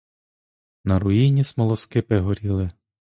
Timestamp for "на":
0.83-0.99